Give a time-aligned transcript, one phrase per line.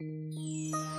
[0.00, 0.97] Música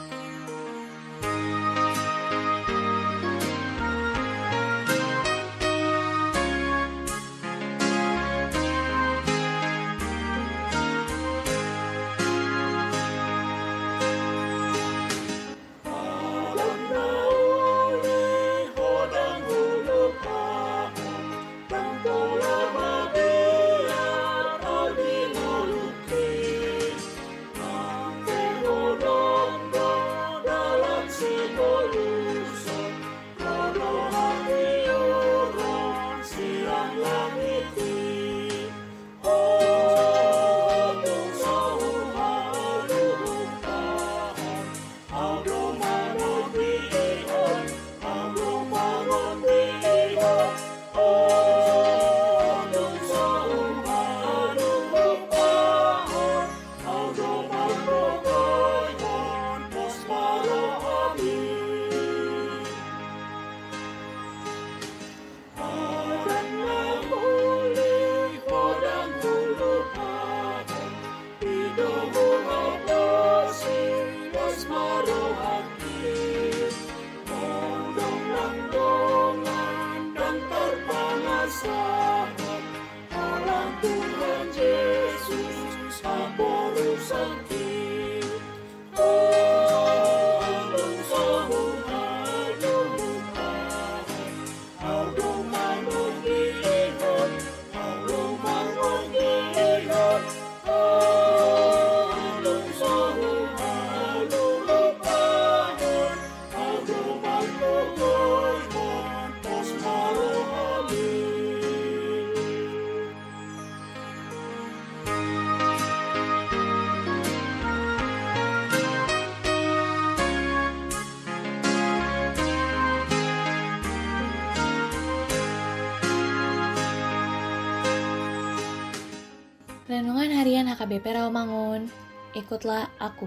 [129.90, 131.90] Renungan Harian HKBP Rawamangun.
[132.38, 133.26] Ikutlah aku.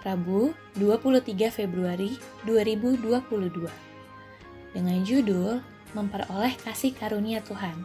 [0.00, 2.16] Rabu, 23 Februari
[2.48, 3.68] 2022.
[4.72, 5.60] Dengan judul
[5.92, 7.84] Memperoleh Kasih Karunia Tuhan.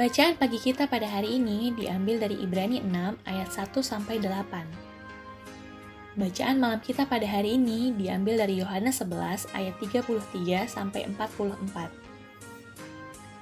[0.00, 6.16] Bacaan pagi kita pada hari ini diambil dari Ibrani 6 ayat 1 sampai 8.
[6.16, 10.08] Bacaan malam kita pada hari ini diambil dari Yohanes 11 ayat 33
[10.72, 11.92] sampai 44.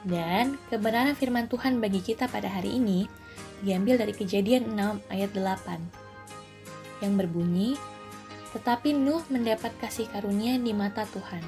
[0.03, 3.22] Dan kebenaran firman Tuhan bagi kita pada hari ini
[3.63, 7.75] diambil dari kejadian 6 ayat 8 yang berbunyi,
[8.53, 11.41] Tetapi Nuh mendapat kasih karunia di mata Tuhan.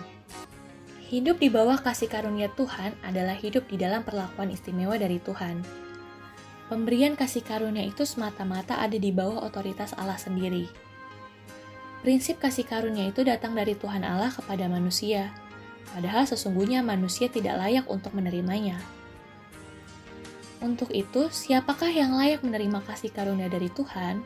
[1.04, 5.60] Hidup di bawah kasih karunia Tuhan adalah hidup di dalam perlakuan istimewa dari Tuhan.
[6.72, 10.64] Pemberian kasih karunia itu semata-mata ada di bawah otoritas Allah sendiri.
[12.00, 15.28] Prinsip kasih karunia itu datang dari Tuhan Allah kepada manusia,
[15.92, 18.80] padahal sesungguhnya manusia tidak layak untuk menerimanya.
[20.64, 24.24] Untuk itu, siapakah yang layak menerima kasih karunia dari Tuhan?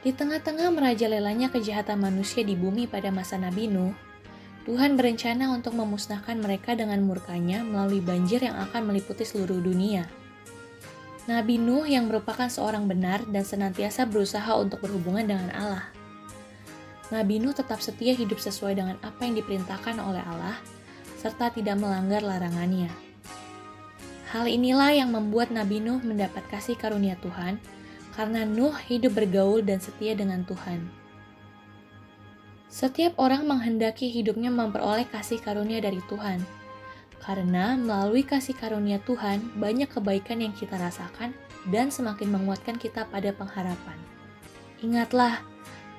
[0.00, 3.92] Di tengah-tengah merajalelanya kejahatan manusia di bumi pada masa Nabi Nuh,
[4.64, 10.08] Tuhan berencana untuk memusnahkan mereka dengan murkanya melalui banjir yang akan meliputi seluruh dunia.
[11.28, 15.92] Nabi Nuh yang merupakan seorang benar dan senantiasa berusaha untuk berhubungan dengan Allah.
[17.12, 20.56] Nabi Nuh tetap setia hidup sesuai dengan apa yang diperintahkan oleh Allah,
[21.20, 23.11] serta tidak melanggar larangannya.
[24.32, 27.60] Hal inilah yang membuat Nabi Nuh mendapat kasih karunia Tuhan,
[28.16, 30.88] karena Nuh hidup bergaul dan setia dengan Tuhan.
[32.72, 36.40] Setiap orang menghendaki hidupnya memperoleh kasih karunia dari Tuhan,
[37.20, 41.36] karena melalui kasih karunia Tuhan banyak kebaikan yang kita rasakan
[41.68, 44.00] dan semakin menguatkan kita pada pengharapan.
[44.80, 45.44] Ingatlah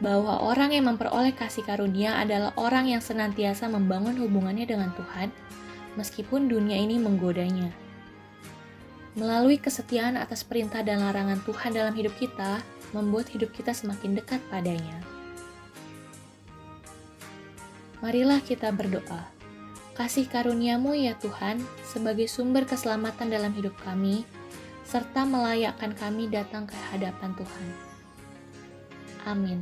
[0.01, 5.29] bahwa orang yang memperoleh kasih karunia adalah orang yang senantiasa membangun hubungannya dengan Tuhan,
[6.01, 7.69] meskipun dunia ini menggodanya.
[9.13, 12.65] Melalui kesetiaan atas perintah dan larangan Tuhan dalam hidup kita,
[12.97, 14.97] membuat hidup kita semakin dekat padanya.
[18.01, 19.29] Marilah kita berdoa.
[19.93, 24.25] Kasih karuniamu ya Tuhan sebagai sumber keselamatan dalam hidup kami,
[24.83, 27.67] serta melayakkan kami datang ke hadapan Tuhan.
[29.29, 29.61] Amin.